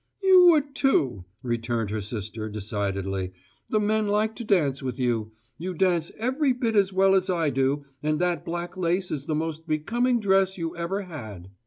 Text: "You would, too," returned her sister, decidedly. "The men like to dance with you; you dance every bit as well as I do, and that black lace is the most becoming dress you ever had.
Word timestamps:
"You 0.23 0.47
would, 0.49 0.73
too," 0.73 1.25
returned 1.43 1.91
her 1.91 2.01
sister, 2.01 2.49
decidedly. 2.49 3.33
"The 3.69 3.79
men 3.79 4.07
like 4.07 4.35
to 4.37 4.43
dance 4.43 4.81
with 4.81 4.97
you; 4.97 5.29
you 5.59 5.75
dance 5.75 6.11
every 6.17 6.53
bit 6.53 6.75
as 6.75 6.91
well 6.91 7.13
as 7.13 7.29
I 7.29 7.51
do, 7.51 7.83
and 8.01 8.19
that 8.19 8.43
black 8.43 8.75
lace 8.75 9.11
is 9.11 9.27
the 9.27 9.35
most 9.35 9.67
becoming 9.67 10.19
dress 10.19 10.57
you 10.57 10.75
ever 10.75 11.03
had. 11.03 11.51